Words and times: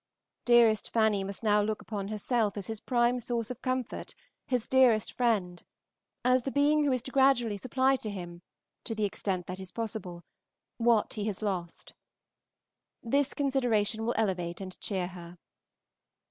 Dearest 0.45 0.89
Fanny 0.89 1.23
must 1.23 1.43
now 1.43 1.61
look 1.61 1.79
upon 1.79 2.07
herself 2.07 2.57
as 2.57 2.65
his 2.65 2.81
prime 2.81 3.19
source 3.19 3.51
of 3.51 3.61
comfort, 3.61 4.15
his 4.47 4.67
dearest 4.67 5.13
friend; 5.13 5.61
as 6.25 6.41
the 6.41 6.49
being 6.49 6.83
who 6.83 6.91
is 6.91 7.03
gradually 7.03 7.55
to 7.55 7.61
supply 7.61 7.95
to 7.97 8.09
him, 8.09 8.41
to 8.83 8.95
the 8.95 9.05
extent 9.05 9.45
that 9.45 9.59
is 9.59 9.71
possible, 9.71 10.23
what 10.77 11.13
he 11.13 11.25
has 11.25 11.43
lost. 11.43 11.93
This 13.03 13.35
consideration 13.35 14.03
will 14.03 14.15
elevate 14.17 14.59
and 14.59 14.75
cheer 14.81 15.05
her. 15.09 15.37